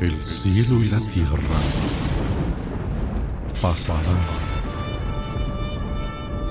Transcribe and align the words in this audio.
El 0.00 0.18
cielo 0.24 0.82
y 0.82 0.88
la 0.88 0.98
tierra 1.12 1.60
pasarán, 3.60 4.16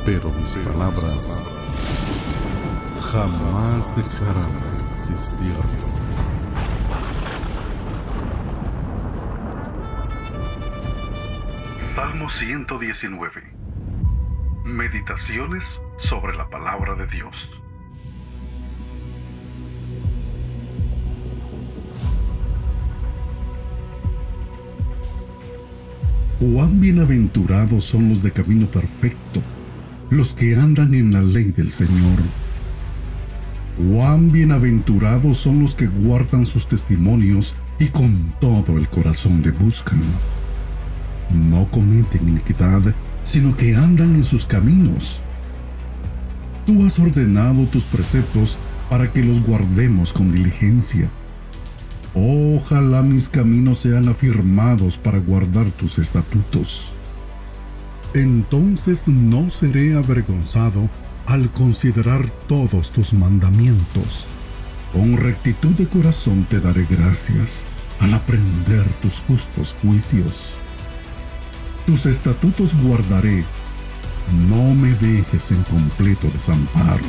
pero 0.05 0.29
mis 0.33 0.53
palabras 0.57 1.41
jamás 3.11 3.95
dejarán 3.95 4.53
de 4.53 4.93
existir. 4.93 5.57
Salmo 11.95 12.29
119. 12.29 13.41
Meditaciones 14.63 15.81
sobre 15.97 16.35
la 16.37 16.47
palabra 16.51 16.93
de 16.93 17.07
Dios. 17.07 17.58
Cuán 26.39 26.79
bienaventurados 26.79 27.83
son 27.83 28.07
los 28.07 28.23
de 28.23 28.31
camino 28.31 28.71
perfecto, 28.71 29.41
los 30.09 30.31
que 30.31 30.55
andan 30.55 30.93
en 30.93 31.11
la 31.11 31.21
ley 31.21 31.51
del 31.51 31.69
Señor. 31.69 32.17
Cuán 33.75 34.31
bienaventurados 34.31 35.35
son 35.35 35.59
los 35.59 35.75
que 35.75 35.87
guardan 35.87 36.45
sus 36.45 36.65
testimonios 36.65 37.55
y 37.77 37.87
con 37.87 38.33
todo 38.39 38.77
el 38.77 38.87
corazón 38.87 39.41
le 39.41 39.51
buscan. 39.51 39.99
No 41.51 41.69
cometen 41.71 42.29
iniquidad, 42.29 42.83
sino 43.25 43.57
que 43.57 43.75
andan 43.75 44.15
en 44.15 44.23
sus 44.23 44.45
caminos. 44.45 45.21
Tú 46.65 46.85
has 46.85 46.99
ordenado 46.99 47.65
tus 47.65 47.83
preceptos 47.83 48.57
para 48.89 49.11
que 49.11 49.23
los 49.23 49.43
guardemos 49.43 50.13
con 50.13 50.31
diligencia. 50.31 51.11
Ojalá 52.13 53.03
mis 53.03 53.29
caminos 53.29 53.79
sean 53.79 54.07
afirmados 54.07 54.97
para 54.97 55.19
guardar 55.19 55.71
tus 55.71 55.99
estatutos. 55.99 56.93
Entonces 58.13 59.07
no 59.07 59.49
seré 59.49 59.95
avergonzado 59.95 60.89
al 61.27 61.51
considerar 61.51 62.29
todos 62.47 62.91
tus 62.91 63.13
mandamientos. 63.13 64.25
Con 64.93 65.17
rectitud 65.17 65.69
de 65.75 65.87
corazón 65.87 66.45
te 66.49 66.59
daré 66.59 66.87
gracias 66.89 67.67
al 67.99 68.15
aprender 68.15 68.85
tus 69.01 69.19
justos 69.21 69.75
juicios. 69.81 70.55
Tus 71.85 72.07
estatutos 72.07 72.75
guardaré, 72.81 73.45
no 74.47 74.73
me 74.73 74.93
dejes 74.95 75.51
en 75.51 75.61
completo 75.63 76.27
desamparo. 76.33 77.05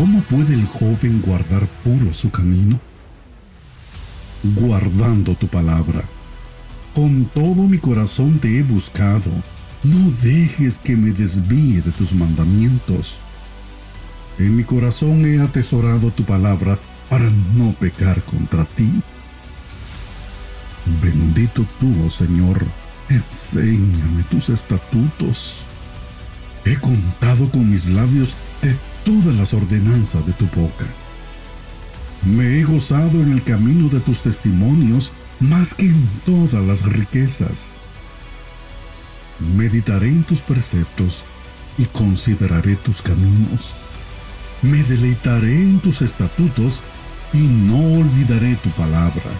¿Cómo 0.00 0.22
puede 0.22 0.54
el 0.54 0.64
joven 0.64 1.20
guardar 1.20 1.66
puro 1.84 2.14
su 2.14 2.30
camino? 2.30 2.80
Guardando 4.42 5.34
tu 5.34 5.46
palabra. 5.46 6.02
Con 6.94 7.26
todo 7.26 7.68
mi 7.68 7.76
corazón 7.76 8.38
te 8.38 8.58
he 8.58 8.62
buscado. 8.62 9.30
No 9.82 10.10
dejes 10.22 10.78
que 10.78 10.96
me 10.96 11.12
desvíe 11.12 11.82
de 11.82 11.90
tus 11.90 12.14
mandamientos. 12.14 13.20
En 14.38 14.56
mi 14.56 14.64
corazón 14.64 15.26
he 15.26 15.38
atesorado 15.38 16.10
tu 16.10 16.24
palabra 16.24 16.78
para 17.10 17.28
no 17.54 17.74
pecar 17.74 18.22
contra 18.22 18.64
ti. 18.64 19.02
Bendito 21.02 21.66
tú, 21.78 21.94
oh 22.06 22.08
Señor, 22.08 22.64
enséñame 23.10 24.22
tus 24.30 24.48
estatutos. 24.48 25.66
He 26.64 26.76
contado 26.76 27.50
con 27.50 27.68
mis 27.68 27.86
labios 27.90 28.34
todas 29.04 29.34
las 29.36 29.54
ordenanzas 29.54 30.26
de 30.26 30.32
tu 30.32 30.46
boca. 30.46 30.86
Me 32.24 32.58
he 32.58 32.64
gozado 32.64 33.22
en 33.22 33.32
el 33.32 33.42
camino 33.42 33.88
de 33.88 34.00
tus 34.00 34.20
testimonios 34.20 35.12
más 35.40 35.72
que 35.74 35.86
en 35.86 36.08
todas 36.26 36.64
las 36.64 36.84
riquezas. 36.84 37.78
Meditaré 39.56 40.08
en 40.08 40.24
tus 40.24 40.42
preceptos 40.42 41.24
y 41.78 41.86
consideraré 41.86 42.76
tus 42.76 43.00
caminos. 43.00 43.74
Me 44.62 44.82
deleitaré 44.82 45.54
en 45.54 45.80
tus 45.80 46.02
estatutos 46.02 46.82
y 47.32 47.38
no 47.38 48.00
olvidaré 48.00 48.56
tu 48.56 48.68
palabra. 48.70 49.30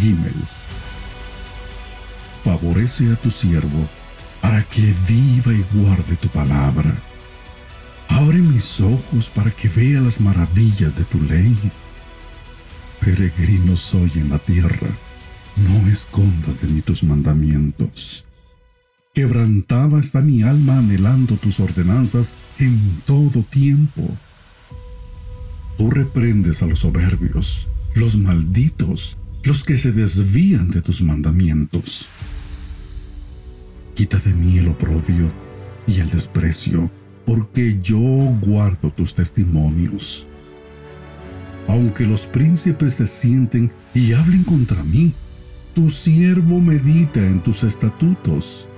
Gimel. 0.00 0.34
Favorece 2.42 3.12
a 3.12 3.16
tu 3.16 3.30
siervo 3.30 3.86
para 4.40 4.62
que 4.62 4.94
viva 5.06 5.52
y 5.52 5.64
guarde 5.74 6.16
tu 6.16 6.28
palabra. 6.28 6.94
Abre 8.16 8.38
mis 8.38 8.80
ojos 8.80 9.28
para 9.28 9.50
que 9.50 9.68
vea 9.68 10.00
las 10.00 10.22
maravillas 10.22 10.96
de 10.96 11.04
tu 11.04 11.20
ley. 11.20 11.54
Peregrino 12.98 13.76
soy 13.76 14.10
en 14.14 14.30
la 14.30 14.38
tierra, 14.38 14.88
no 15.58 15.86
escondas 15.86 16.58
de 16.62 16.66
mí 16.66 16.80
tus 16.80 17.02
mandamientos. 17.02 18.24
Quebrantada 19.12 20.00
está 20.00 20.22
mi 20.22 20.42
alma 20.42 20.78
anhelando 20.78 21.36
tus 21.36 21.60
ordenanzas 21.60 22.34
en 22.58 23.02
todo 23.04 23.42
tiempo. 23.42 24.08
Tú 25.76 25.90
reprendes 25.90 26.62
a 26.62 26.66
los 26.66 26.78
soberbios, 26.78 27.68
los 27.94 28.16
malditos, 28.16 29.18
los 29.42 29.62
que 29.62 29.76
se 29.76 29.92
desvían 29.92 30.70
de 30.70 30.80
tus 30.80 31.02
mandamientos. 31.02 32.08
Quita 33.94 34.16
de 34.16 34.32
mí 34.32 34.56
el 34.56 34.68
oprobio 34.68 35.30
y 35.86 36.00
el 36.00 36.08
desprecio 36.08 36.90
porque 37.26 37.78
yo 37.82 37.98
guardo 38.40 38.90
tus 38.90 39.12
testimonios. 39.12 40.26
Aunque 41.66 42.06
los 42.06 42.24
príncipes 42.24 42.94
se 42.94 43.06
sienten 43.08 43.72
y 43.92 44.12
hablen 44.12 44.44
contra 44.44 44.82
mí, 44.84 45.12
tu 45.74 45.90
siervo 45.90 46.60
medita 46.60 47.20
en 47.20 47.40
tus 47.40 47.64
estatutos. 47.64 48.68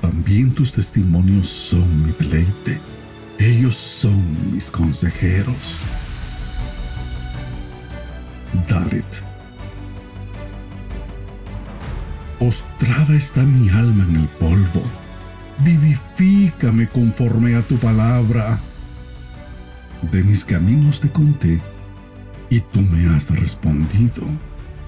También 0.00 0.50
tus 0.52 0.72
testimonios 0.72 1.46
son 1.46 2.06
mi 2.06 2.12
deleite. 2.18 2.80
Ellos 3.38 3.76
son 3.76 4.52
mis 4.52 4.70
consejeros. 4.70 5.76
Dalet. 8.66 9.22
Postrada 12.38 13.14
está 13.14 13.42
mi 13.42 13.68
alma 13.68 14.04
en 14.08 14.16
el 14.16 14.28
polvo 14.28 14.82
vivifícame 15.64 16.88
conforme 16.88 17.54
a 17.56 17.62
tu 17.62 17.76
palabra. 17.78 18.58
De 20.12 20.22
mis 20.22 20.44
caminos 20.44 21.00
te 21.00 21.10
conté 21.10 21.60
y 22.50 22.60
tú 22.60 22.80
me 22.80 23.14
has 23.14 23.30
respondido. 23.30 24.22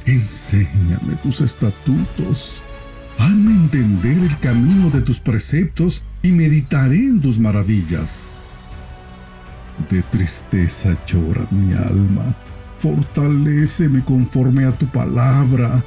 Enséñame 0.07 1.17
tus 1.23 1.41
estatutos. 1.41 2.63
Hazme 3.19 3.51
entender 3.51 4.19
el 4.19 4.39
camino 4.39 4.89
de 4.91 5.03
tus 5.03 5.19
preceptos 5.19 6.03
y 6.23 6.33
meditaré 6.33 6.97
en 6.97 7.21
tus 7.21 7.39
maravillas. 7.39 8.33
De 9.91 10.03
tristeza 10.03 10.97
llora 11.07 11.47
mi 11.51 11.75
alma. 11.75 12.35
Fortaléceme 12.79 14.03
conforme 14.03 14.65
a 14.65 14.73
tu 14.73 14.87
palabra. 14.87 15.85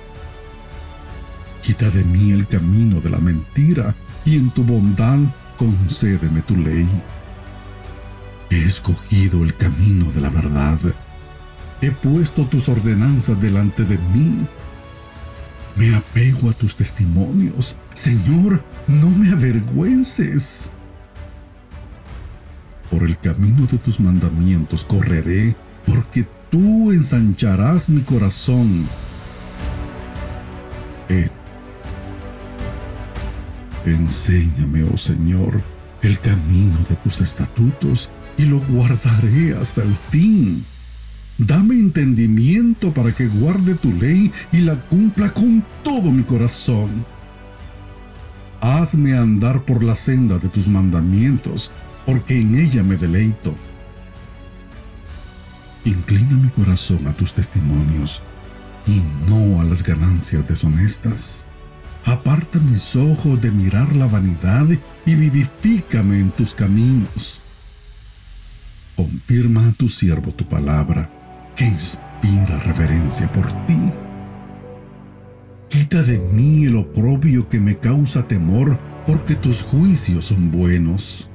Quita 1.61 1.89
de 1.89 2.03
mí 2.03 2.31
el 2.33 2.45
camino 2.45 2.99
de 2.99 3.09
la 3.09 3.19
mentira 3.19 3.95
y 4.25 4.37
en 4.37 4.49
tu 4.51 4.63
bondad 4.63 5.19
concédeme 5.57 6.41
tu 6.41 6.55
ley. 6.55 6.87
He 8.49 8.65
escogido 8.65 9.43
el 9.43 9.55
camino 9.55 10.11
de 10.11 10.21
la 10.21 10.29
verdad. 10.29 10.79
He 11.81 11.91
puesto 11.91 12.45
tus 12.45 12.69
ordenanzas 12.69 13.41
delante 13.41 13.83
de 13.83 13.97
mí. 13.97 14.45
Me 15.75 15.95
apego 15.95 16.49
a 16.49 16.53
tus 16.53 16.75
testimonios. 16.75 17.75
Señor, 17.93 18.63
no 18.87 19.09
me 19.09 19.31
avergüences. 19.31 20.71
Por 22.91 23.03
el 23.03 23.17
camino 23.17 23.65
de 23.65 23.79
tus 23.79 23.99
mandamientos 23.99 24.85
correré, 24.85 25.55
porque 25.87 26.27
tú 26.51 26.91
ensancharás 26.91 27.89
mi 27.89 28.01
corazón. 28.01 28.87
Enséñame, 33.85 34.83
oh 34.83 34.97
Señor, 34.97 35.61
el 36.01 36.19
camino 36.19 36.77
de 36.87 36.95
tus 36.95 37.21
estatutos 37.21 38.09
y 38.37 38.45
lo 38.45 38.59
guardaré 38.59 39.55
hasta 39.55 39.83
el 39.83 39.95
fin. 39.95 40.65
Dame 41.37 41.75
entendimiento 41.75 42.93
para 42.93 43.11
que 43.11 43.27
guarde 43.27 43.75
tu 43.75 43.91
ley 43.93 44.31
y 44.51 44.61
la 44.61 44.79
cumpla 44.79 45.33
con 45.33 45.63
todo 45.83 46.11
mi 46.11 46.23
corazón. 46.23 47.05
Hazme 48.61 49.17
andar 49.17 49.63
por 49.65 49.83
la 49.83 49.95
senda 49.95 50.37
de 50.37 50.47
tus 50.47 50.67
mandamientos, 50.69 51.71
porque 52.05 52.39
en 52.39 52.55
ella 52.55 52.83
me 52.83 52.95
deleito. 52.95 53.53
Inclina 55.83 56.37
mi 56.37 56.47
corazón 56.49 57.05
a 57.07 57.13
tus 57.13 57.33
testimonios 57.33 58.21
y 58.87 59.01
no 59.27 59.59
a 59.59 59.65
las 59.65 59.83
ganancias 59.83 60.47
deshonestas. 60.47 61.45
Aparta 62.05 62.59
mis 62.59 62.95
ojos 62.95 63.41
de 63.41 63.51
mirar 63.51 63.95
la 63.95 64.07
vanidad 64.07 64.67
y 65.05 65.15
vivifícame 65.15 66.19
en 66.19 66.31
tus 66.31 66.53
caminos. 66.53 67.41
Confirma 68.95 69.67
a 69.67 69.71
tu 69.71 69.87
siervo 69.87 70.31
tu 70.31 70.47
palabra, 70.47 71.09
que 71.55 71.65
inspira 71.65 72.59
reverencia 72.59 73.31
por 73.31 73.47
ti. 73.65 73.77
Quita 75.69 76.03
de 76.03 76.19
mí 76.19 76.65
el 76.65 76.75
oprobio 76.75 77.49
que 77.49 77.59
me 77.59 77.77
causa 77.77 78.27
temor, 78.27 78.79
porque 79.07 79.35
tus 79.35 79.63
juicios 79.63 80.25
son 80.25 80.51
buenos. 80.51 81.29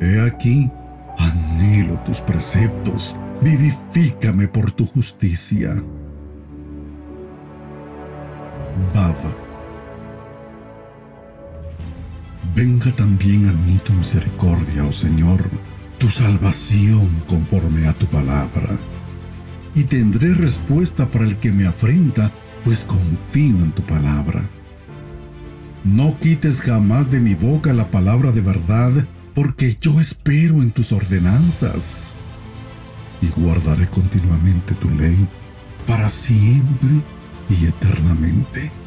He 0.00 0.20
aquí, 0.20 0.70
anhelo 1.18 1.98
tus 2.04 2.20
preceptos, 2.20 3.16
vivifícame 3.42 4.48
por 4.48 4.72
tu 4.72 4.86
justicia. 4.86 5.74
Venga 12.54 12.94
también 12.94 13.48
a 13.48 13.52
mí 13.52 13.78
tu 13.82 13.92
misericordia, 13.92 14.84
oh 14.84 14.92
Señor, 14.92 15.48
tu 15.98 16.10
salvación 16.10 17.08
conforme 17.26 17.86
a 17.86 17.94
tu 17.94 18.06
palabra. 18.06 18.76
Y 19.74 19.84
tendré 19.84 20.34
respuesta 20.34 21.10
para 21.10 21.24
el 21.24 21.36
que 21.36 21.52
me 21.52 21.66
afrenta, 21.66 22.30
pues 22.64 22.84
confío 22.84 23.56
en 23.64 23.72
tu 23.72 23.82
palabra. 23.82 24.42
No 25.84 26.18
quites 26.18 26.60
jamás 26.60 27.10
de 27.10 27.20
mi 27.20 27.34
boca 27.34 27.72
la 27.72 27.90
palabra 27.90 28.32
de 28.32 28.42
verdad, 28.42 29.06
porque 29.34 29.78
yo 29.80 29.98
espero 29.98 30.56
en 30.56 30.70
tus 30.70 30.92
ordenanzas. 30.92 32.14
Y 33.22 33.28
guardaré 33.28 33.88
continuamente 33.88 34.74
tu 34.74 34.90
ley 34.90 35.28
para 35.86 36.08
siempre 36.08 37.02
y 37.48 37.66
eternamente. 37.66 38.79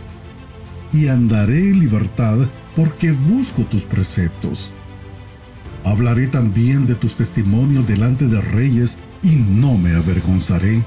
Y 0.94 1.08
andaré 1.08 1.70
en 1.70 1.80
libertad 1.80 2.48
porque 2.76 3.12
busco 3.12 3.64
tus 3.66 3.84
preceptos. 3.84 4.74
Hablaré 5.84 6.28
también 6.28 6.86
de 6.86 6.96
tus 6.96 7.16
testimonios 7.16 7.88
delante 7.88 8.28
de 8.28 8.40
reyes 8.40 9.00
y 9.22 9.36
no 9.36 9.78
me 9.78 9.94
avergonzaré. 9.96 10.84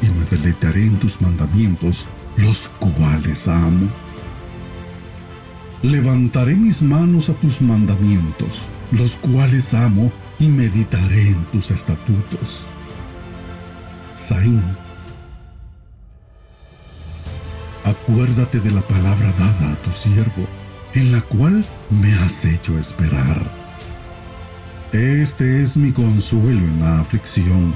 Y 0.00 0.06
me 0.08 0.24
deleitaré 0.30 0.84
en 0.84 0.96
tus 0.96 1.20
mandamientos, 1.20 2.08
los 2.36 2.70
cuales 2.78 3.48
amo. 3.48 3.88
Levantaré 5.82 6.56
mis 6.56 6.80
manos 6.80 7.28
a 7.28 7.34
tus 7.34 7.60
mandamientos, 7.60 8.68
los 8.90 9.16
cuales 9.16 9.74
amo, 9.74 10.10
y 10.38 10.46
meditaré 10.46 11.28
en 11.28 11.44
tus 11.46 11.70
estatutos. 11.70 12.64
Saín 14.14 14.62
acuérdate 17.84 18.60
de 18.60 18.70
la 18.70 18.80
palabra 18.82 19.32
dada 19.38 19.72
a 19.72 19.76
tu 19.76 19.92
siervo, 19.92 20.46
en 20.94 21.12
la 21.12 21.20
cual 21.22 21.64
me 21.90 22.12
has 22.14 22.44
hecho 22.44 22.78
esperar. 22.78 23.50
Este 24.92 25.62
es 25.62 25.76
mi 25.76 25.92
consuelo 25.92 26.60
en 26.60 26.80
la 26.80 27.00
aflicción, 27.00 27.74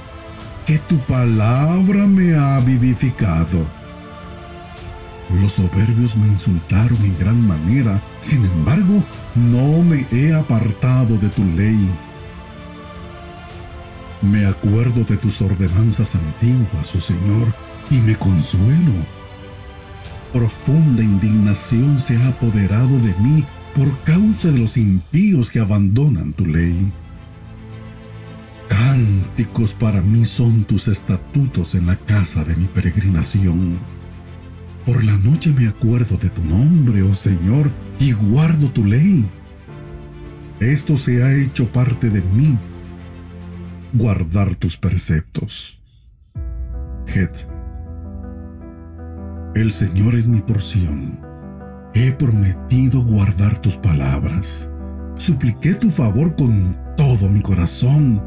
que 0.67 0.79
tu 0.79 0.99
palabra 1.01 2.07
me 2.07 2.35
ha 2.35 2.61
vivificado. 2.61 3.67
Los 5.41 5.53
soberbios 5.53 6.17
me 6.17 6.27
insultaron 6.27 6.99
en 7.05 7.19
gran 7.19 7.47
manera, 7.47 8.03
sin 8.21 8.45
embargo, 8.45 9.03
no 9.35 9.83
me 9.83 10.07
he 10.11 10.33
apartado 10.33 11.19
de 11.19 11.29
tu 11.29 11.45
ley. 11.45 11.89
Me 14.23 14.47
acuerdo 14.47 15.05
de 15.05 15.17
tus 15.17 15.43
ordenanzas 15.43 16.15
antiguas, 16.15 16.95
oh 16.95 17.01
Señor, 17.01 17.55
y 17.91 17.97
me 17.97 18.17
consuelo 18.17 19.18
Profunda 20.33 21.03
indignación 21.03 21.99
se 21.99 22.17
ha 22.17 22.29
apoderado 22.29 22.99
de 23.01 23.15
mí 23.21 23.45
por 23.75 23.99
causa 24.03 24.51
de 24.51 24.59
los 24.59 24.77
impíos 24.77 25.51
que 25.51 25.61
abandonan 25.61 26.33
tu 26.33 26.45
ley. 26.47 26.93
Cánticos 28.69 29.73
para 29.73 30.03
mí 30.03 30.25
son 30.25 30.65
tus 30.65 30.89
estatutos 30.89 31.75
en 31.75 31.87
la 31.87 31.97
casa 31.97 32.45
de 32.45 32.57
mi 32.57 32.67
peregrinación. 32.67 33.79
Por 34.85 35.03
la 35.05 35.17
noche 35.19 35.53
me 35.53 35.69
acuerdo 35.69 36.17
de 36.17 36.31
tu 36.31 36.45
nombre, 36.45 37.03
oh 37.03 37.15
Señor, 37.15 37.71
y 37.99 38.13
guardo 38.13 38.71
tu 38.71 38.85
ley. 38.85 39.25
Esto 40.61 40.97
se 40.97 41.23
ha 41.23 41.33
hecho 41.33 41.71
parte 41.71 42.11
de 42.11 42.21
mí, 42.21 42.59
guardar 43.95 44.55
tus 44.57 44.77
preceptos. 44.77 45.79
Het 47.09 47.48
el 49.61 49.73
Señor 49.73 50.15
es 50.15 50.29
mi 50.29 50.41
porción. 50.41 51.19
He 51.93 52.13
prometido 52.13 53.03
guardar 53.03 53.59
tus 53.59 53.77
palabras. 53.77 54.71
Supliqué 55.17 55.75
tu 55.75 55.91
favor 55.91 56.37
con 56.37 56.77
todo 56.97 57.29
mi 57.29 57.41
corazón. 57.41 58.23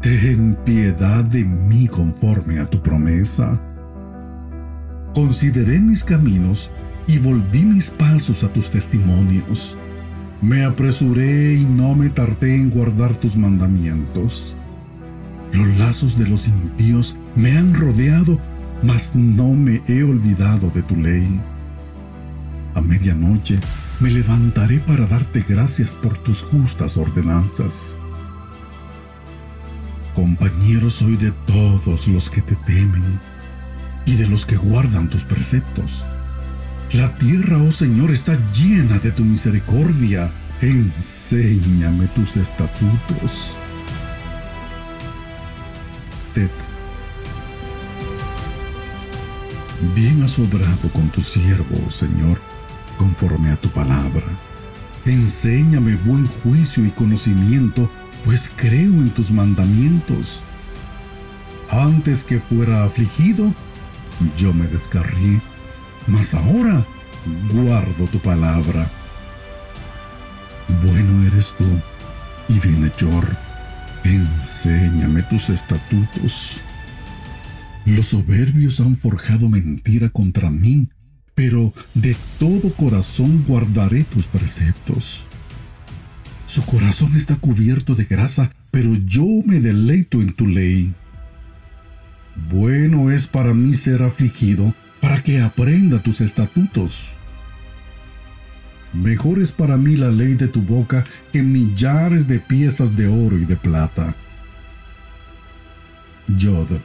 Ten 0.00 0.56
piedad 0.64 1.24
de 1.24 1.44
mí 1.44 1.88
conforme 1.88 2.60
a 2.60 2.66
tu 2.66 2.80
promesa. 2.80 3.60
Consideré 5.12 5.80
mis 5.80 6.04
caminos 6.04 6.70
y 7.08 7.18
volví 7.18 7.64
mis 7.64 7.90
pasos 7.90 8.44
a 8.44 8.52
tus 8.52 8.70
testimonios. 8.70 9.76
Me 10.40 10.64
apresuré 10.64 11.54
y 11.54 11.64
no 11.64 11.96
me 11.96 12.10
tardé 12.10 12.54
en 12.54 12.70
guardar 12.70 13.16
tus 13.16 13.36
mandamientos. 13.36 14.56
Los 15.52 15.66
lazos 15.78 16.16
de 16.16 16.28
los 16.28 16.46
impíos 16.46 17.16
me 17.34 17.56
han 17.58 17.74
rodeado 17.74 18.38
mas 18.82 19.14
no 19.14 19.50
me 19.52 19.82
he 19.86 20.02
olvidado 20.02 20.70
de 20.70 20.82
tu 20.82 20.96
ley. 20.96 21.40
A 22.74 22.80
medianoche 22.80 23.58
me 24.00 24.10
levantaré 24.10 24.80
para 24.80 25.06
darte 25.06 25.44
gracias 25.48 25.94
por 25.94 26.18
tus 26.18 26.42
justas 26.42 26.96
ordenanzas. 26.96 27.98
Compañero 30.14 30.90
soy 30.90 31.16
de 31.16 31.30
todos 31.46 32.08
los 32.08 32.30
que 32.30 32.42
te 32.42 32.54
temen 32.56 33.20
y 34.06 34.16
de 34.16 34.26
los 34.26 34.46
que 34.46 34.56
guardan 34.56 35.08
tus 35.08 35.24
preceptos. 35.24 36.06
La 36.92 37.16
tierra, 37.18 37.58
oh 37.58 37.70
Señor, 37.70 38.10
está 38.10 38.38
llena 38.52 38.98
de 38.98 39.10
tu 39.10 39.24
misericordia. 39.24 40.30
Enséñame 40.60 42.06
tus 42.08 42.36
estatutos. 42.36 43.58
Bien 49.94 50.22
has 50.22 50.38
obrado 50.38 50.88
con 50.92 51.08
tu 51.10 51.20
siervo, 51.20 51.90
Señor, 51.90 52.40
conforme 52.96 53.50
a 53.50 53.56
tu 53.56 53.68
palabra. 53.68 54.24
Enséñame 55.04 55.96
buen 55.96 56.26
juicio 56.26 56.84
y 56.84 56.90
conocimiento, 56.90 57.90
pues 58.24 58.50
creo 58.56 58.92
en 58.92 59.10
tus 59.10 59.30
mandamientos. 59.30 60.42
Antes 61.70 62.24
que 62.24 62.40
fuera 62.40 62.84
afligido, 62.84 63.52
yo 64.36 64.54
me 64.54 64.66
descarrié, 64.66 65.42
mas 66.06 66.32
ahora 66.32 66.84
guardo 67.52 68.06
tu 68.06 68.18
palabra. 68.18 68.90
Bueno 70.82 71.26
eres 71.26 71.54
tú 71.56 71.66
y 72.48 72.58
bienhechor. 72.60 73.24
Enséñame 74.04 75.22
tus 75.24 75.50
estatutos. 75.50 76.62
Los 77.86 78.06
soberbios 78.06 78.80
han 78.80 78.96
forjado 78.96 79.48
mentira 79.48 80.08
contra 80.08 80.50
mí, 80.50 80.88
pero 81.36 81.72
de 81.94 82.16
todo 82.36 82.74
corazón 82.74 83.44
guardaré 83.46 84.02
tus 84.02 84.26
preceptos. 84.26 85.22
Su 86.46 86.64
corazón 86.64 87.14
está 87.14 87.36
cubierto 87.36 87.94
de 87.94 88.04
grasa, 88.04 88.50
pero 88.72 88.96
yo 88.96 89.24
me 89.44 89.60
deleito 89.60 90.20
en 90.20 90.32
tu 90.32 90.48
ley. 90.48 90.94
Bueno 92.50 93.12
es 93.12 93.28
para 93.28 93.54
mí 93.54 93.72
ser 93.74 94.02
afligido, 94.02 94.74
para 95.00 95.22
que 95.22 95.40
aprenda 95.40 96.02
tus 96.02 96.20
estatutos. 96.20 97.12
Mejor 98.92 99.40
es 99.40 99.52
para 99.52 99.76
mí 99.76 99.94
la 99.94 100.10
ley 100.10 100.34
de 100.34 100.48
tu 100.48 100.60
boca 100.60 101.04
que 101.32 101.40
millares 101.40 102.26
de 102.26 102.40
piezas 102.40 102.96
de 102.96 103.06
oro 103.06 103.38
y 103.38 103.44
de 103.44 103.56
plata. 103.56 104.16
Yod 106.26 106.80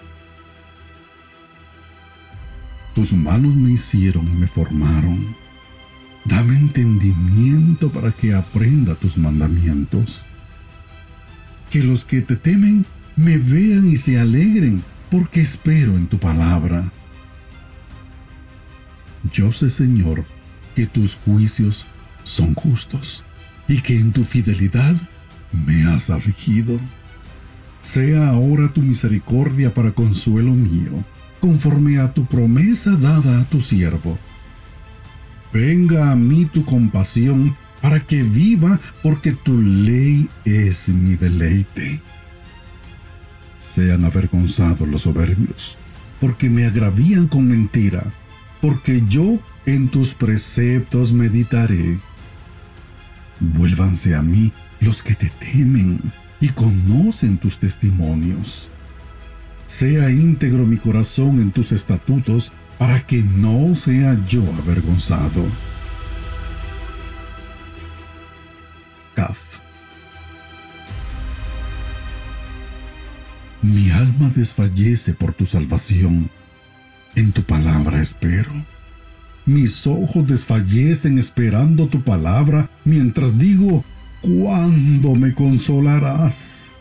tus 2.93 3.13
manos 3.13 3.55
me 3.55 3.71
hicieron 3.71 4.27
y 4.27 4.35
me 4.35 4.47
formaron. 4.47 5.35
Dame 6.25 6.57
entendimiento 6.57 7.89
para 7.89 8.11
que 8.11 8.33
aprenda 8.33 8.95
tus 8.95 9.17
mandamientos. 9.17 10.23
Que 11.69 11.83
los 11.83 12.05
que 12.05 12.21
te 12.21 12.35
temen 12.35 12.85
me 13.15 13.37
vean 13.37 13.89
y 13.89 13.97
se 13.97 14.19
alegren, 14.19 14.83
porque 15.09 15.41
espero 15.41 15.95
en 15.95 16.07
tu 16.07 16.19
palabra. 16.19 16.91
Yo 19.31 19.51
sé, 19.51 19.69
Señor, 19.69 20.25
que 20.75 20.85
tus 20.85 21.15
juicios 21.15 21.87
son 22.23 22.53
justos 22.53 23.23
y 23.67 23.81
que 23.81 23.97
en 23.97 24.11
tu 24.11 24.23
fidelidad 24.23 24.95
me 25.51 25.85
has 25.85 26.09
afligido. 26.09 26.79
Sea 27.81 28.29
ahora 28.29 28.67
tu 28.67 28.81
misericordia 28.81 29.73
para 29.73 29.91
consuelo 29.91 30.51
mío 30.51 31.03
conforme 31.41 31.99
a 31.99 32.13
tu 32.13 32.25
promesa 32.25 32.91
dada 32.91 33.41
a 33.41 33.43
tu 33.45 33.59
siervo. 33.59 34.17
Venga 35.51 36.11
a 36.11 36.15
mí 36.15 36.45
tu 36.45 36.63
compasión 36.63 37.57
para 37.81 37.99
que 37.99 38.23
viva 38.23 38.79
porque 39.01 39.33
tu 39.33 39.59
ley 39.59 40.29
es 40.45 40.87
mi 40.89 41.15
deleite. 41.15 42.01
Sean 43.57 44.05
avergonzados 44.05 44.87
los 44.87 45.01
soberbios, 45.01 45.77
porque 46.19 46.49
me 46.49 46.65
agravían 46.65 47.27
con 47.27 47.47
mentira, 47.47 48.01
porque 48.61 49.03
yo 49.07 49.39
en 49.65 49.89
tus 49.89 50.13
preceptos 50.13 51.11
meditaré. 51.11 51.99
Vuélvanse 53.39 54.15
a 54.15 54.21
mí 54.21 54.53
los 54.79 55.01
que 55.01 55.15
te 55.15 55.29
temen 55.29 55.99
y 56.39 56.49
conocen 56.49 57.37
tus 57.37 57.57
testimonios. 57.57 58.69
Sea 59.71 60.09
íntegro 60.09 60.65
mi 60.65 60.75
corazón 60.75 61.39
en 61.39 61.49
tus 61.51 61.71
estatutos 61.71 62.51
para 62.77 62.99
que 63.07 63.23
no 63.23 63.73
sea 63.73 64.19
yo 64.27 64.43
avergonzado. 64.61 65.45
Mi 73.61 73.89
alma 73.91 74.27
desfallece 74.35 75.13
por 75.13 75.33
tu 75.33 75.45
salvación. 75.45 76.29
En 77.15 77.31
tu 77.31 77.43
palabra 77.43 78.01
espero. 78.01 78.51
Mis 79.45 79.87
ojos 79.87 80.27
desfallecen 80.27 81.17
esperando 81.17 81.87
tu 81.87 82.03
palabra 82.03 82.69
mientras 82.83 83.37
digo, 83.37 83.85
¿cuándo 84.19 85.15
me 85.15 85.33
consolarás? 85.33 86.71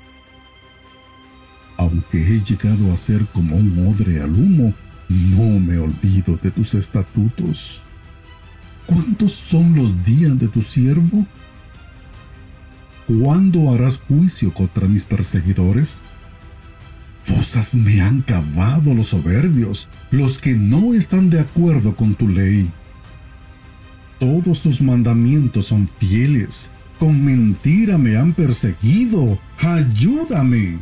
Aunque 1.81 2.19
he 2.19 2.43
llegado 2.43 2.93
a 2.93 2.97
ser 2.99 3.25
como 3.33 3.57
un 3.57 3.87
odre 3.89 4.21
al 4.21 4.35
humo, 4.35 4.75
no 5.09 5.59
me 5.59 5.79
olvido 5.79 6.37
de 6.37 6.51
tus 6.51 6.75
estatutos. 6.75 7.81
¿Cuántos 8.85 9.33
son 9.33 9.75
los 9.75 10.05
días 10.05 10.39
de 10.39 10.49
tu 10.49 10.61
siervo? 10.61 11.27
¿Cuándo 13.07 13.73
harás 13.73 13.97
juicio 13.97 14.53
contra 14.53 14.87
mis 14.89 15.07
perseguidores? 15.07 16.03
Fosas 17.23 17.75
me 17.75 18.03
han 18.03 18.21
cavado 18.21 18.93
los 18.93 19.07
soberbios, 19.07 19.89
los 20.11 20.39
que 20.39 20.53
no 20.53 20.93
están 20.93 21.31
de 21.31 21.41
acuerdo 21.41 21.97
con 21.97 22.15
tu 22.15 22.29
ley. 22.29 22.71
Todos 24.19 24.61
tus 24.61 24.83
mandamientos 24.83 25.69
son 25.69 25.89
fieles, 25.89 26.71
con 26.99 27.25
mentira 27.25 27.97
me 27.97 28.19
han 28.19 28.35
perseguido. 28.35 29.39
Ayúdame. 29.59 30.79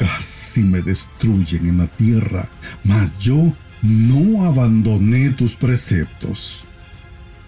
Casi 0.00 0.62
me 0.62 0.80
destruyen 0.80 1.66
en 1.66 1.76
la 1.76 1.86
tierra, 1.86 2.48
mas 2.84 3.18
yo 3.18 3.52
no 3.82 4.46
abandoné 4.46 5.28
tus 5.28 5.54
preceptos. 5.54 6.64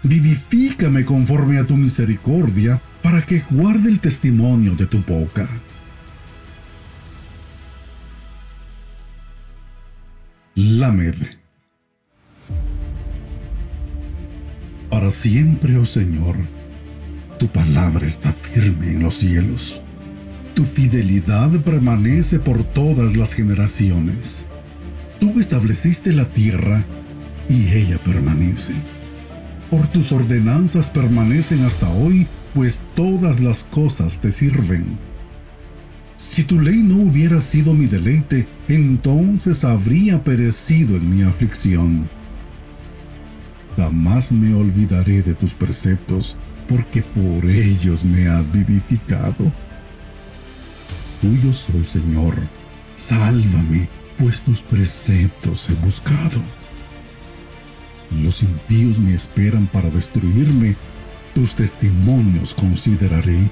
Vivifícame 0.03 1.07
conforme 1.07 1.59
a 1.59 1.67
tu 1.67 1.79
misericordia, 1.79 2.83
para 3.03 3.23
que 3.23 3.43
guarde 3.51 3.89
el 3.89 4.01
testimonio 4.01 4.75
de 4.75 4.85
tu 4.85 4.99
boca. 4.99 5.49
Lamed. 10.55 11.17
Para 14.91 15.11
siempre, 15.11 15.79
oh 15.79 15.87
Señor, 15.87 16.37
tu 17.39 17.49
palabra 17.49 18.07
está 18.07 18.31
firme 18.31 18.91
en 18.91 19.05
los 19.05 19.15
cielos 19.15 19.81
tu 20.55 20.65
fidelidad 20.65 21.51
permanece 21.63 22.39
por 22.39 22.63
todas 22.63 23.17
las 23.17 23.33
generaciones. 23.35 24.45
Tú 25.19 25.41
estableciste 25.41 26.13
la 26.13 26.25
tierra 26.25 26.85
y 27.49 27.69
ella 27.69 27.99
permanece. 28.03 28.75
Por 29.71 29.87
tus 29.87 30.13
ordenanzas 30.13 30.91
permanecen 30.91 31.65
hasta 31.65 31.89
hoy, 31.89 32.27
pues 32.55 32.83
todas 32.95 33.41
las 33.41 33.65
cosas 33.65 34.21
te 34.21 34.31
sirven. 34.31 34.99
Si 36.19 36.45
tu 36.45 36.61
ley 36.61 36.83
no 36.83 36.97
hubiera 36.97 37.41
sido 37.41 37.73
mi 37.73 37.87
deleite, 37.87 38.47
entonces 38.69 39.65
habría 39.65 40.23
perecido 40.23 40.97
en 40.97 41.15
mi 41.15 41.23
aflicción. 41.23 42.09
Jamás 43.77 44.31
me 44.31 44.55
olvidaré 44.55 45.23
de 45.23 45.35
tus 45.35 45.55
preceptos, 45.55 46.37
porque 46.69 47.03
por 47.03 47.47
ellos 47.47 48.05
me 48.05 48.29
has 48.29 48.51
vivificado 48.53 49.51
tuyo 51.23 51.53
soy, 51.53 51.87
Señor. 51.87 52.37
Sálvame, 52.97 53.89
pues 54.19 54.43
tus 54.43 54.61
preceptos 54.61 55.71
he 55.71 55.75
buscado. 55.75 56.43
Los 58.21 58.43
impíos 58.43 58.99
me 58.99 59.15
esperan 59.15 59.67
para 59.69 59.89
destruirme, 59.89 60.77
tus 61.35 61.55
testimonios 61.55 62.53
consideraré. 62.53 63.51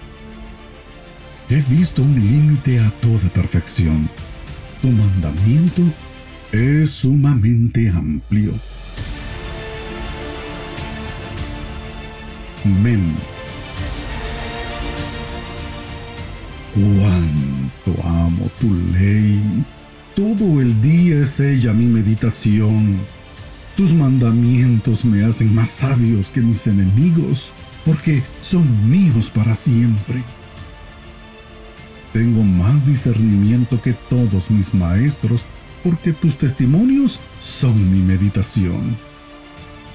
He 1.48 1.62
visto 1.62 2.02
un 2.02 2.14
límite 2.14 2.80
a 2.80 2.90
toda 3.00 3.28
perfección. 3.30 4.08
Tu 4.82 4.88
mandamiento 4.90 5.82
es 6.52 6.90
sumamente 6.90 7.88
amplio. 7.88 8.52
Men 12.82 13.14
Cuánto 16.74 18.06
amo 18.06 18.50
tu 18.60 18.72
ley. 18.92 19.64
Todo 20.14 20.60
el 20.60 20.80
día 20.80 21.22
es 21.22 21.40
ella 21.40 21.72
mi 21.72 21.86
meditación. 21.86 22.98
Tus 23.76 23.92
mandamientos 23.92 25.04
me 25.04 25.24
hacen 25.24 25.54
más 25.54 25.70
sabios 25.70 26.30
que 26.30 26.40
mis 26.40 26.66
enemigos, 26.66 27.52
porque 27.84 28.22
son 28.40 28.90
míos 28.90 29.30
para 29.30 29.54
siempre. 29.54 30.22
Tengo 32.12 32.42
más 32.42 32.84
discernimiento 32.86 33.80
que 33.80 33.92
todos 33.92 34.50
mis 34.50 34.74
maestros, 34.74 35.46
porque 35.82 36.12
tus 36.12 36.36
testimonios 36.36 37.20
son 37.38 37.90
mi 37.90 38.00
meditación. 38.00 38.96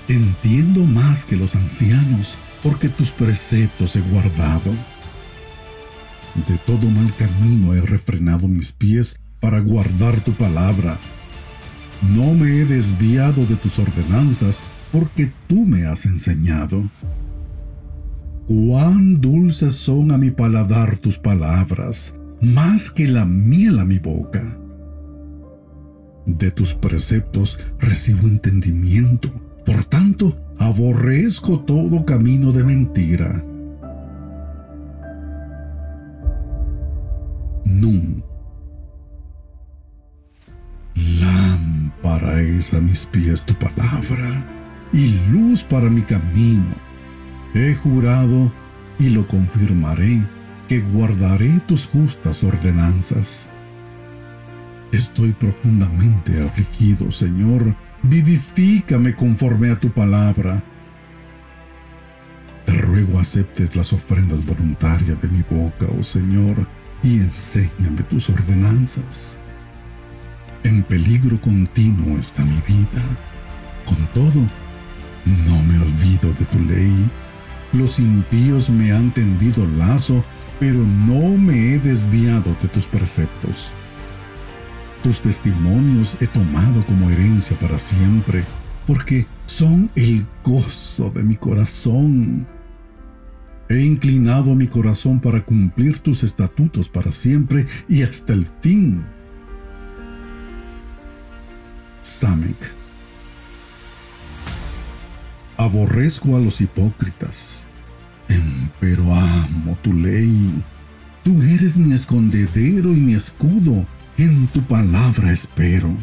Entiendo 0.08 0.84
más 0.84 1.26
que 1.26 1.36
los 1.36 1.56
ancianos, 1.56 2.38
porque 2.64 2.90
tus 2.90 3.12
preceptos 3.12 3.96
he 3.96 4.02
guardado. 4.02 4.72
De 6.48 6.58
todo 6.66 6.90
mal 6.90 7.14
camino 7.16 7.74
he 7.74 7.82
refrenado 7.82 8.48
mis 8.48 8.74
pies 8.74 9.16
para 9.40 9.60
guardar 9.60 10.20
tu 10.22 10.34
palabra. 10.34 10.98
No 12.14 12.34
me 12.34 12.60
he 12.60 12.66
desviado 12.66 13.46
de 13.46 13.56
tus 13.56 13.80
ordenanzas 13.80 14.62
porque 14.92 15.32
tú 15.48 15.66
me 15.66 15.86
has 15.86 16.06
enseñado. 16.06 16.90
Cuán 18.48 19.22
dulces 19.22 19.76
son 19.76 20.12
a 20.12 20.18
mi 20.18 20.30
paladar 20.30 20.98
tus 20.98 21.18
palabras, 21.18 22.14
más 22.42 22.92
que 22.92 23.08
la 23.08 23.26
miel 23.26 23.80
a 23.80 23.86
mi 23.86 23.98
boca. 23.98 24.60
De 26.26 26.52
tus 26.52 26.74
preceptos 26.74 27.60
recibo 27.80 28.28
entendimiento, 28.28 29.32
por 29.66 29.86
tanto 29.86 30.38
aborrezco 30.60 31.62
todo 31.62 32.06
camino 32.06 32.52
de 32.52 32.64
mentira. 32.64 33.44
Lámpara 40.96 42.42
es 42.42 42.74
a 42.74 42.82
mis 42.82 43.06
pies 43.06 43.46
tu 43.46 43.54
palabra 43.54 44.90
y 44.92 45.10
luz 45.30 45.64
para 45.64 45.90
mi 45.90 46.02
camino. 46.02 46.66
He 47.54 47.76
jurado 47.76 48.52
y 48.98 49.10
lo 49.10 49.28
confirmaré 49.28 50.26
que 50.68 50.80
guardaré 50.80 51.60
tus 51.68 51.86
justas 51.86 52.44
ordenanzas. 52.44 53.52
Estoy 54.92 55.34
profundamente 55.34 56.42
afligido, 56.42 57.12
Señor. 57.12 57.76
Vivifícame 58.02 59.16
conforme 59.16 59.70
a 59.70 59.80
tu 59.80 59.92
palabra. 59.92 60.64
Te 62.66 62.74
ruego 62.74 63.20
aceptes 63.20 63.76
las 63.76 63.94
ofrendas 63.94 64.44
voluntarias 64.44 65.22
de 65.22 65.28
mi 65.28 65.44
boca, 65.44 65.86
oh 65.96 66.02
Señor 66.02 66.68
y 67.06 67.20
enséñame 67.20 68.02
tus 68.10 68.30
ordenanzas. 68.32 69.38
En 70.64 70.82
peligro 70.82 71.40
continuo 71.40 72.18
está 72.18 72.44
mi 72.44 72.60
vida. 72.68 73.04
Con 73.86 73.98
todo, 74.08 74.42
no 75.46 75.64
me 75.64 75.78
olvido 75.78 76.34
de 76.34 76.46
tu 76.46 76.60
ley. 76.64 77.10
Los 77.74 78.00
impíos 78.00 78.72
me 78.72 78.92
han 78.92 79.14
tendido 79.14 79.68
lazo, 79.78 80.24
pero 80.60 80.80
no 80.80 81.38
me 81.38 81.76
he 81.76 81.80
desviado 81.80 82.58
de 82.60 82.68
tus 82.70 82.88
preceptos. 82.88 83.72
Tus 85.04 85.22
testimonios 85.22 86.18
he 86.20 86.26
tomado 86.26 86.84
como 86.88 87.12
herencia 87.12 87.56
para 87.60 87.78
siempre, 87.78 88.44
porque 88.88 89.28
son 89.46 89.92
el 89.96 90.26
gozo 90.44 91.12
de 91.12 91.22
mi 91.22 91.36
corazón. 91.36 92.48
He 93.68 93.80
inclinado 93.82 94.54
mi 94.54 94.68
corazón 94.68 95.20
para 95.20 95.44
cumplir 95.44 96.00
tus 96.00 96.24
estatutos 96.24 96.88
para 96.88 97.12
siempre 97.12 97.66
y 97.90 98.04
hasta 98.04 98.34
el 98.34 98.46
fin. 98.46 99.04
Samek. 102.04 102.74
Aborrezco 105.58 106.36
a 106.36 106.40
los 106.40 106.62
hipócritas, 106.62 107.66
pero 108.80 109.16
amo 109.16 109.78
tu 109.82 109.94
ley. 109.94 110.64
Tú 111.24 111.42
eres 111.42 111.78
mi 111.78 111.94
escondedero 111.94 112.92
y 112.92 112.98
mi 112.98 113.16
escudo, 113.16 113.88
en 114.18 114.48
tu 114.48 114.62
palabra 114.62 115.32
espero. 115.32 115.96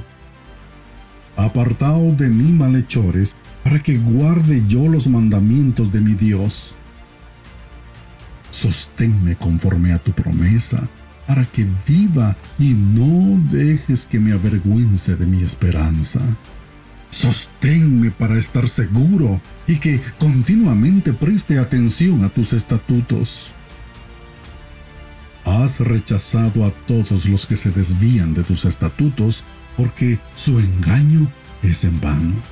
Apartado 1.37 2.13
de 2.13 2.29
mí 2.29 2.51
malhechores, 2.51 3.37
para 3.63 3.81
que 3.81 3.99
guarde 3.99 4.65
yo 4.67 4.89
los 4.89 5.07
mandamientos 5.07 5.93
de 5.93 6.01
mi 6.01 6.15
Dios. 6.15 6.77
Sosténme 8.53 9.35
conforme 9.35 9.93
a 9.93 9.99
tu 9.99 10.13
promesa, 10.13 10.89
para 11.27 11.45
que 11.45 11.67
viva 11.89 12.37
y 12.59 12.75
no 12.75 13.43
dejes 13.51 14.07
que 14.07 14.21
me 14.21 14.33
avergüence 14.33 15.17
de 15.17 15.27
mi 15.27 15.43
esperanza. 15.43 16.21
Sosténme 17.11 18.11
para 18.11 18.39
estar 18.39 18.69
seguro 18.69 19.41
y 19.67 19.79
que 19.79 20.01
continuamente 20.19 21.13
preste 21.13 21.59
atención 21.59 22.25
a 22.25 22.29
tus 22.29 22.53
estatutos. 22.53 23.51
Has 25.45 25.81
rechazado 25.81 26.65
a 26.65 26.71
todos 26.87 27.27
los 27.27 27.47
que 27.47 27.57
se 27.57 27.71
desvían 27.71 28.35
de 28.35 28.45
tus 28.45 28.65
estatutos 28.65 29.43
porque 29.77 30.19
su 30.35 30.61
engaño 30.61 31.31
es 31.63 31.85
en 31.85 32.01
vano. 32.01 32.52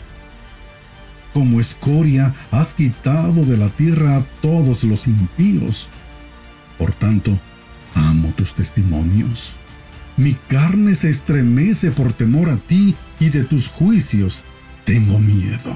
Como 1.40 1.58
escoria 1.58 2.34
has 2.50 2.74
quitado 2.74 3.46
de 3.46 3.56
la 3.56 3.70
tierra 3.70 4.18
a 4.18 4.22
todos 4.42 4.84
los 4.84 5.06
impíos. 5.06 5.88
Por 6.76 6.92
tanto, 6.92 7.38
amo 7.94 8.30
tus 8.36 8.52
testimonios. 8.52 9.52
Mi 10.18 10.34
carne 10.48 10.94
se 10.94 11.08
estremece 11.08 11.92
por 11.92 12.12
temor 12.12 12.50
a 12.50 12.56
ti 12.56 12.94
y 13.18 13.30
de 13.30 13.44
tus 13.44 13.68
juicios 13.68 14.44
tengo 14.84 15.18
miedo. 15.18 15.74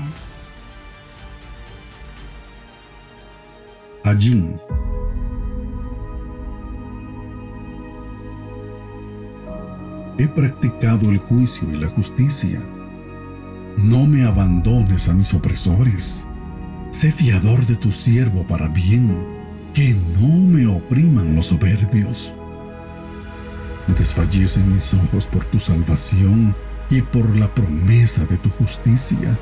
Allí. 4.05 4.47
He 10.19 10.29
practicado 10.29 11.09
el 11.09 11.17
juicio 11.17 11.67
y 11.73 11.77
la 11.77 11.89
justicia. 11.89 12.61
No 13.77 14.07
me 14.07 14.25
abandones 14.25 15.09
a 15.09 15.15
mis 15.15 15.35
opresores. 15.35 16.27
Sé 16.93 17.11
fiador 17.11 17.67
de 17.67 17.75
tu 17.75 17.91
siervo 17.91 18.47
para 18.47 18.69
bien, 18.69 19.13
que 19.75 19.97
no 20.19 20.29
me 20.29 20.67
opriman 20.67 21.35
los 21.35 21.47
soberbios. 21.47 22.33
Desfallecen 23.99 24.73
mis 24.73 24.95
ojos 24.95 25.27
por 25.27 25.45
tu 25.47 25.59
salvación 25.59 26.55
y 26.89 27.03
por 27.03 27.37
la 27.37 27.53
promesa 27.53 28.25
de 28.27 28.39
tu 28.39 28.49
justicia. 28.51 29.37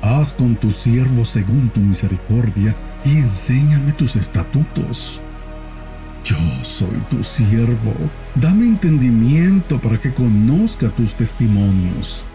Haz 0.00 0.32
con 0.32 0.56
tu 0.56 0.70
siervo 0.70 1.24
según 1.24 1.68
tu 1.68 1.80
misericordia 1.80 2.74
y 3.04 3.18
enséñame 3.18 3.92
tus 3.92 4.16
estatutos. 4.16 5.20
Yo 6.24 6.36
soy 6.62 6.96
tu 7.10 7.22
siervo, 7.22 7.94
dame 8.34 8.64
entendimiento 8.64 9.78
para 9.78 9.98
que 9.98 10.12
conozca 10.12 10.88
tus 10.88 11.14
testimonios. 11.14 12.26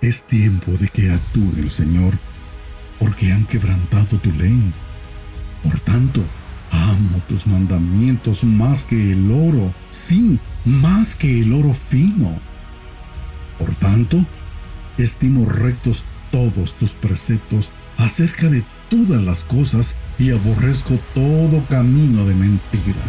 Es 0.00 0.22
tiempo 0.22 0.72
de 0.72 0.88
que 0.88 1.10
actúe 1.10 1.54
el 1.56 1.70
Señor, 1.70 2.18
porque 3.00 3.32
han 3.32 3.44
quebrantado 3.46 4.18
tu 4.18 4.30
ley. 4.32 4.72
Por 5.62 5.80
tanto, 5.80 6.22
amo 6.70 7.20
tus 7.28 7.46
mandamientos 7.46 8.44
más 8.44 8.84
que 8.84 9.12
el 9.12 9.30
oro, 9.30 9.74
sí, 9.90 10.38
más 10.64 11.16
que 11.16 11.40
el 11.40 11.52
oro 11.52 11.74
fino. 11.74 12.40
Por 13.58 13.74
tanto, 13.74 14.24
estimo 14.98 15.46
rectos 15.46 16.04
todos 16.30 16.74
tus 16.74 16.92
preceptos 16.92 17.72
acerca 17.96 18.48
de 18.48 18.64
todas 18.88 19.20
las 19.22 19.42
cosas 19.42 19.96
y 20.18 20.30
aborrezco 20.30 20.98
todo 21.12 21.64
camino 21.68 22.24
de 22.24 22.34
mentira. 22.34 23.02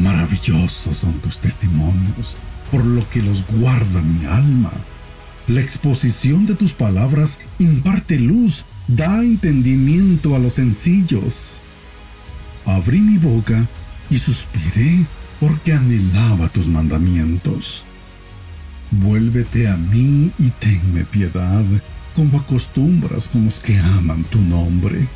Maravillosos 0.00 0.96
son 0.96 1.12
tus 1.20 1.38
testimonios, 1.38 2.38
por 2.70 2.86
lo 2.86 3.08
que 3.10 3.22
los 3.22 3.46
guarda 3.46 4.00
mi 4.00 4.24
alma. 4.24 4.72
La 5.46 5.60
exposición 5.60 6.46
de 6.46 6.54
tus 6.54 6.72
palabras 6.72 7.38
imparte 7.58 8.18
luz, 8.18 8.64
da 8.88 9.22
entendimiento 9.22 10.34
a 10.34 10.38
los 10.38 10.54
sencillos. 10.54 11.60
Abrí 12.64 13.00
mi 13.00 13.18
boca 13.18 13.68
y 14.08 14.16
suspiré 14.16 15.04
porque 15.38 15.74
anhelaba 15.74 16.48
tus 16.48 16.66
mandamientos. 16.66 17.84
Vuélvete 18.90 19.68
a 19.68 19.76
mí 19.76 20.30
y 20.38 20.48
tenme 20.50 21.04
piedad, 21.04 21.64
como 22.16 22.38
acostumbras 22.38 23.28
con 23.28 23.44
los 23.44 23.60
que 23.60 23.78
aman 23.78 24.24
tu 24.24 24.40
nombre. 24.40 25.06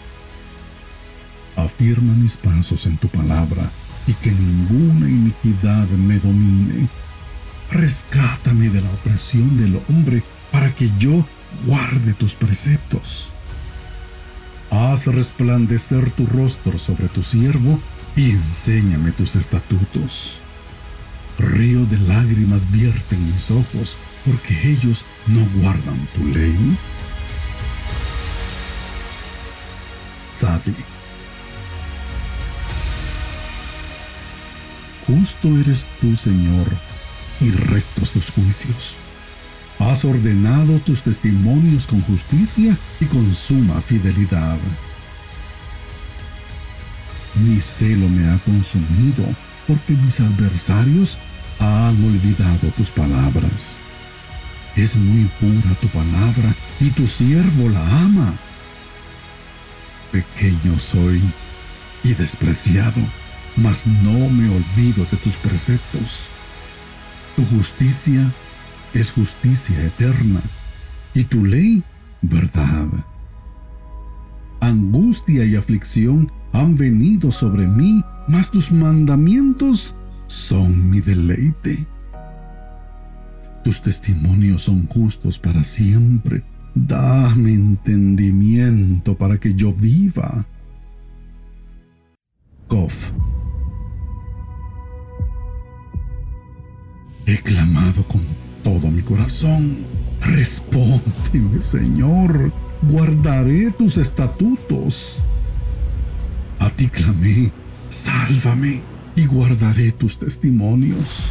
Afirma 1.56 2.12
mis 2.12 2.36
pasos 2.36 2.84
en 2.84 2.98
tu 2.98 3.08
palabra 3.08 3.70
y 4.06 4.12
que 4.14 4.30
ninguna 4.32 5.08
iniquidad 5.08 5.88
me 5.88 6.18
domine 6.18 6.88
rescátame 7.74 8.68
de 8.68 8.80
la 8.80 8.90
opresión 8.90 9.56
del 9.56 9.80
hombre 9.88 10.22
para 10.52 10.74
que 10.74 10.90
yo 10.98 11.26
guarde 11.66 12.14
tus 12.14 12.34
preceptos. 12.34 13.32
Haz 14.70 15.06
resplandecer 15.06 16.10
tu 16.10 16.26
rostro 16.26 16.78
sobre 16.78 17.08
tu 17.08 17.22
siervo 17.22 17.80
y 18.16 18.30
enséñame 18.30 19.12
tus 19.12 19.36
estatutos. 19.36 20.40
Río 21.38 21.84
de 21.86 21.98
lágrimas 21.98 22.70
vierten 22.70 23.32
mis 23.32 23.50
ojos 23.50 23.98
porque 24.24 24.70
ellos 24.70 25.04
no 25.26 25.44
guardan 25.60 26.08
tu 26.14 26.24
ley. 26.26 26.76
Justo 35.06 35.48
eres 35.58 35.86
tú, 36.00 36.16
Señor, 36.16 36.66
y 37.40 37.50
rectos 37.50 38.10
tus 38.12 38.30
juicios. 38.30 38.96
Has 39.78 40.04
ordenado 40.04 40.78
tus 40.78 41.02
testimonios 41.02 41.86
con 41.86 42.00
justicia 42.02 42.76
y 43.00 43.04
con 43.06 43.34
suma 43.34 43.80
fidelidad. 43.80 44.58
Mi 47.34 47.60
celo 47.60 48.08
me 48.08 48.28
ha 48.30 48.38
consumido 48.38 49.24
porque 49.66 49.94
mis 49.94 50.20
adversarios 50.20 51.18
han 51.58 52.04
olvidado 52.04 52.68
tus 52.76 52.90
palabras. 52.90 53.82
Es 54.76 54.96
muy 54.96 55.24
pura 55.40 55.74
tu 55.80 55.88
palabra 55.88 56.54
y 56.80 56.90
tu 56.90 57.06
siervo 57.06 57.68
la 57.68 57.84
ama. 58.00 58.32
Pequeño 60.12 60.78
soy 60.78 61.20
y 62.04 62.14
despreciado, 62.14 63.00
mas 63.56 63.86
no 63.86 64.28
me 64.28 64.48
olvido 64.48 65.04
de 65.10 65.16
tus 65.16 65.36
preceptos. 65.36 66.28
Tu 67.36 67.44
justicia 67.46 68.30
es 68.92 69.12
justicia 69.12 69.80
eterna 69.84 70.40
y 71.14 71.24
tu 71.24 71.44
ley 71.44 71.82
verdad. 72.22 72.88
Angustia 74.60 75.44
y 75.44 75.56
aflicción 75.56 76.30
han 76.52 76.76
venido 76.76 77.30
sobre 77.30 77.66
mí, 77.66 78.02
mas 78.28 78.50
tus 78.50 78.70
mandamientos 78.70 79.94
son 80.26 80.90
mi 80.90 81.00
deleite. 81.00 81.86
Tus 83.62 83.80
testimonios 83.80 84.62
son 84.62 84.86
justos 84.86 85.38
para 85.38 85.64
siempre. 85.64 86.42
Dame 86.74 87.52
entendimiento 87.52 89.16
para 89.16 89.38
que 89.38 89.54
yo 89.54 89.72
viva. 89.72 90.46
Kof 92.68 93.12
He 97.26 97.38
clamado 97.38 98.06
con 98.06 98.20
todo 98.62 98.90
mi 98.90 99.02
corazón. 99.02 99.86
Respóndeme, 100.20 101.62
Señor. 101.62 102.52
Guardaré 102.82 103.70
tus 103.70 103.96
estatutos. 103.96 105.20
A 106.58 106.68
ti 106.68 106.86
clamé, 106.88 107.50
sálvame 107.88 108.82
y 109.16 109.24
guardaré 109.24 109.92
tus 109.92 110.18
testimonios. 110.18 111.30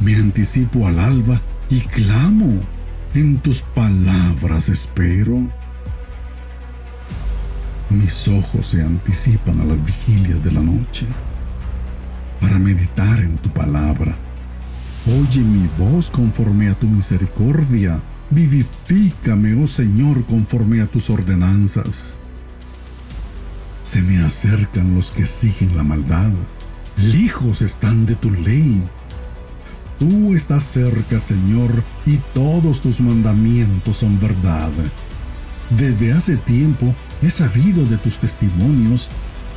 Me 0.00 0.14
anticipo 0.16 0.86
al 0.86 0.98
alba 0.98 1.40
y 1.70 1.80
clamo. 1.80 2.60
En 3.14 3.38
tus 3.38 3.62
palabras 3.62 4.68
espero. 4.68 5.48
Mis 7.88 8.28
ojos 8.28 8.66
se 8.66 8.82
anticipan 8.82 9.62
a 9.62 9.64
las 9.64 9.82
vigilias 9.82 10.44
de 10.44 10.52
la 10.52 10.60
noche 10.60 11.06
para 12.38 12.58
meditar 12.58 13.20
en 13.20 13.38
tu 13.38 13.48
palabra 13.50 14.14
Oye 15.06 15.40
mi 15.40 15.68
voz 15.78 16.10
conforme 16.10 16.68
a 16.68 16.74
tu 16.74 16.88
misericordia. 16.88 18.02
Vivifícame, 18.30 19.54
oh 19.62 19.68
Señor, 19.68 20.26
conforme 20.26 20.80
a 20.80 20.86
tus 20.88 21.10
ordenanzas. 21.10 22.18
Se 23.84 24.02
me 24.02 24.18
acercan 24.18 24.96
los 24.96 25.12
que 25.12 25.24
siguen 25.24 25.76
la 25.76 25.84
maldad, 25.84 26.32
lejos 26.96 27.62
están 27.62 28.04
de 28.04 28.16
tu 28.16 28.32
ley. 28.32 28.82
Tú 30.00 30.34
estás 30.34 30.64
cerca, 30.64 31.20
Señor, 31.20 31.84
y 32.04 32.16
todos 32.34 32.80
tus 32.80 33.00
mandamientos 33.00 33.98
son 33.98 34.18
verdad. 34.18 34.72
Desde 35.70 36.12
hace 36.12 36.36
tiempo 36.36 36.92
he 37.22 37.30
sabido 37.30 37.84
de 37.86 37.96
tus 37.96 38.18
testimonios 38.18 39.08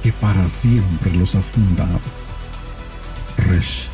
que 0.04 0.14
para 0.14 0.48
siempre 0.48 1.14
los 1.16 1.34
has 1.34 1.50
fundado. 1.50 2.00
Resh, 3.38 3.90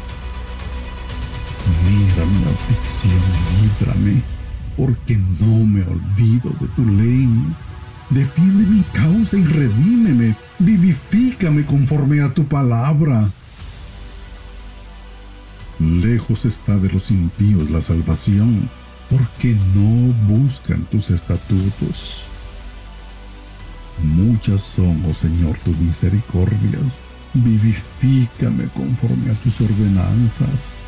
mira 1.87 2.25
mi 2.25 2.43
aflicción 2.45 3.21
líbrame, 3.61 4.21
porque 4.77 5.17
no 5.39 5.65
me 5.65 5.83
olvido 5.83 6.51
de 6.59 6.67
tu 6.75 6.85
ley. 6.85 7.29
Defiende 8.09 8.65
mi 8.65 8.81
causa 8.93 9.37
y 9.37 9.43
redímeme, 9.43 10.35
vivifícame 10.59 11.65
conforme 11.65 12.21
a 12.21 12.33
tu 12.33 12.45
palabra. 12.45 13.29
Lejos 15.79 16.45
está 16.45 16.77
de 16.77 16.89
los 16.89 17.11
impíos 17.11 17.69
la 17.69 17.81
salvación, 17.81 18.69
porque 19.09 19.57
no 19.73 20.13
buscan 20.27 20.83
tus 20.85 21.09
estatutos. 21.09 22.27
Muchas 24.03 24.61
son, 24.61 25.03
oh 25.07 25.13
Señor, 25.13 25.57
tus 25.59 25.77
misericordias. 25.79 27.03
Vivifícame 27.33 28.67
conforme 28.67 29.31
a 29.31 29.33
tus 29.35 29.59
ordenanzas. 29.61 30.87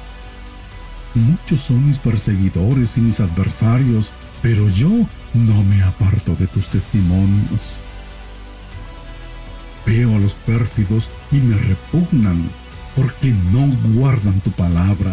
Muchos 1.17 1.62
son 1.62 1.88
mis 1.88 1.97
perseguidores 1.97 2.95
y 2.97 3.01
mis 3.01 3.19
adversarios, 3.19 4.13
pero 4.43 4.69
yo 4.69 4.89
no 5.34 5.63
me 5.63 5.82
aparto 5.82 6.36
de 6.36 6.45
tus 6.45 6.69
testimonios. 6.69 7.77
Veo 9.84 10.15
a 10.15 10.19
los 10.19 10.34
pérfidos 10.34 11.10
y 11.32 11.38
me 11.38 11.58
repugnan, 11.58 12.47
porque 12.95 13.34
no 13.51 13.67
guardan 13.95 14.39
tu 14.41 14.51
palabra. 14.51 15.12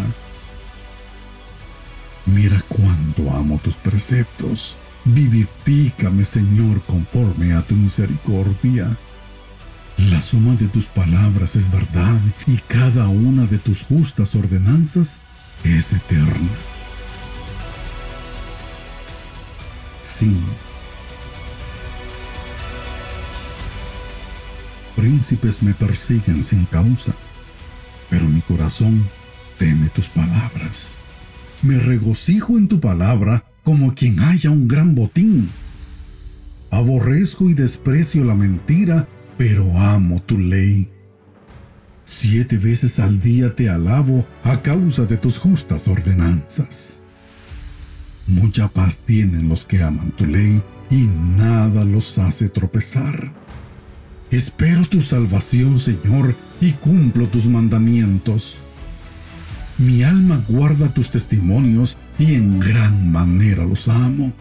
Mira 2.27 2.61
cuánto 2.67 3.31
amo 3.31 3.59
tus 3.63 3.75
preceptos. 3.75 4.77
Vivifícame, 5.05 6.23
Señor, 6.23 6.83
conforme 6.83 7.53
a 7.53 7.63
tu 7.63 7.73
misericordia. 7.73 8.95
La 9.97 10.21
suma 10.21 10.53
de 10.53 10.67
tus 10.67 10.85
palabras 10.85 11.55
es 11.55 11.71
verdad 11.71 12.19
y 12.45 12.57
cada 12.57 13.07
una 13.07 13.45
de 13.47 13.57
tus 13.57 13.83
justas 13.83 14.35
ordenanzas 14.35 15.21
es 15.65 15.93
eterna. 15.93 16.49
Sí. 20.01 20.37
Príncipes 24.95 25.61
me 25.63 25.73
persiguen 25.73 26.41
sin 26.41 26.65
causa, 26.65 27.13
pero 28.09 28.25
mi 28.27 28.41
corazón 28.41 29.03
teme 29.57 29.89
tus 29.89 30.07
palabras. 30.07 30.99
Me 31.61 31.77
regocijo 31.77 32.57
en 32.57 32.67
tu 32.67 32.79
palabra 32.79 33.43
como 33.63 33.93
quien 33.95 34.19
haya 34.19 34.51
un 34.51 34.67
gran 34.67 34.95
botín. 34.95 35.49
Aborrezco 36.71 37.49
y 37.49 37.53
desprecio 37.53 38.23
la 38.23 38.35
mentira, 38.35 39.07
pero 39.37 39.77
amo 39.77 40.21
tu 40.21 40.37
ley. 40.37 40.94
Siete 42.05 42.59
veces 42.59 42.99
al 42.99 43.19
día 43.19 43.55
te 43.55 43.67
alabo 43.67 44.27
a 44.43 44.61
causa 44.61 45.05
de 45.05 45.17
tus 45.17 45.39
justas 45.39 45.87
ordenanzas. 45.87 47.01
Mucha 48.27 48.67
paz 48.67 48.99
tienen 48.99 49.49
los 49.49 49.65
que 49.65 49.81
aman 49.81 50.11
tu 50.11 50.27
ley 50.27 50.61
y 50.91 51.07
nada 51.37 51.83
los 51.83 52.19
hace 52.19 52.47
tropezar. 52.47 53.33
Espero 54.29 54.85
tu 54.85 55.01
salvación, 55.01 55.79
Señor, 55.79 56.35
y 56.61 56.73
cumplo 56.73 57.27
tus 57.27 57.47
mandamientos. 57.47 58.57
Mi 59.79 60.03
alma 60.03 60.43
guarda 60.47 60.93
tus 60.93 61.09
testimonios 61.09 61.97
y 62.19 62.35
en 62.35 62.59
gran 62.59 63.11
manera 63.11 63.65
los 63.65 63.87
amo. 63.87 64.31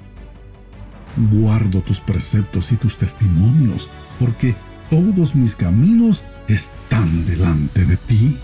Guardo 1.30 1.80
tus 1.80 2.00
preceptos 2.00 2.72
y 2.72 2.76
tus 2.76 2.98
testimonios, 2.98 3.88
porque 4.18 4.54
todos 4.90 5.34
mis 5.34 5.56
caminos 5.56 6.24
están 6.48 7.24
delante 7.26 7.84
de 7.84 7.96
ti. 7.96 8.38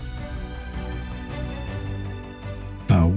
Tau. 2.87 3.13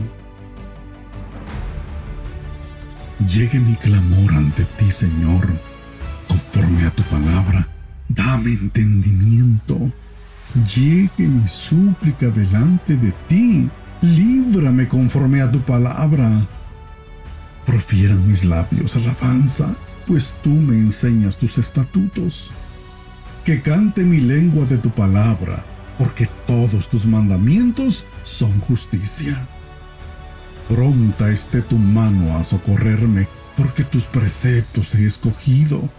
Llegue 3.28 3.58
mi 3.60 3.74
clamor 3.76 4.34
ante 4.34 4.64
ti, 4.64 4.90
Señor, 4.90 5.46
conforme 6.28 6.84
a 6.84 6.90
tu 6.90 7.02
palabra. 7.04 7.68
Dame 8.08 8.52
entendimiento 8.52 9.92
llegue 10.62 11.28
mi 11.28 11.48
súplica 11.48 12.28
delante 12.28 12.96
de 12.96 13.12
ti. 13.28 13.68
Líbrame 14.02 14.86
conforme 14.86 15.40
a 15.40 15.50
tu 15.50 15.60
palabra. 15.60 16.30
Profieran 17.66 18.26
mis 18.26 18.44
labios 18.44 18.96
alabanza, 18.96 19.74
pues 20.06 20.34
tú 20.42 20.50
me 20.50 20.76
enseñas 20.76 21.36
tus 21.36 21.58
estatutos. 21.58 22.52
Que 23.44 23.60
cante 23.60 24.04
mi 24.04 24.20
lengua 24.20 24.64
de 24.64 24.78
tu 24.78 24.90
palabra, 24.90 25.62
porque 25.98 26.28
todos 26.46 26.88
tus 26.88 27.04
mandamientos 27.04 28.06
son 28.22 28.58
justicia. 28.60 29.38
Pronta 30.68 31.30
esté 31.30 31.60
tu 31.60 31.76
mano 31.76 32.38
a 32.38 32.44
socorrerme, 32.44 33.28
porque 33.56 33.84
tus 33.84 34.06
preceptos 34.06 34.94
he 34.94 35.04
escogido. 35.04 35.90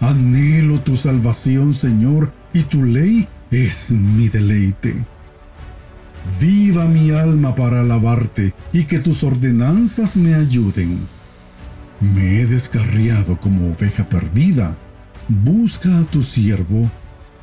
Anhelo 0.00 0.80
tu 0.80 0.94
salvación, 0.94 1.74
Señor, 1.74 2.32
y 2.52 2.62
tu 2.62 2.84
ley 2.84 3.26
es 3.50 3.90
mi 3.90 4.28
deleite. 4.28 4.94
Viva 6.40 6.86
mi 6.86 7.10
alma 7.10 7.56
para 7.56 7.80
alabarte 7.80 8.54
y 8.72 8.84
que 8.84 9.00
tus 9.00 9.24
ordenanzas 9.24 10.16
me 10.16 10.34
ayuden. 10.34 11.00
Me 12.00 12.40
he 12.40 12.46
descarriado 12.46 13.40
como 13.40 13.72
oveja 13.72 14.08
perdida. 14.08 14.76
Busca 15.28 15.98
a 15.98 16.02
tu 16.04 16.22
siervo, 16.22 16.90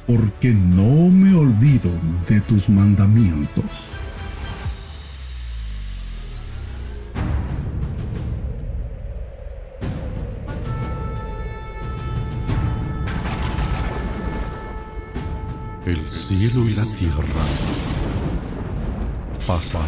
porque 0.05 0.53
no 0.53 1.09
me 1.09 1.33
olvido 1.33 1.91
de 2.27 2.41
tus 2.41 2.67
mandamientos. 2.69 3.87
El 15.85 16.07
cielo 16.09 16.67
y 16.67 16.73
la 16.73 16.83
tierra 16.83 17.45
pasarán, 19.47 19.87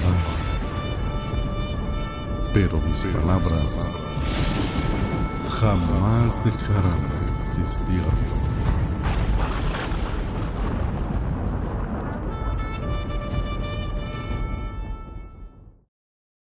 pero 2.53 2.81
mis 2.81 3.03
palabras 3.03 3.91
jamás 5.59 6.43
dejarán 6.43 7.20
de 7.43 7.61
existir. 7.61 8.70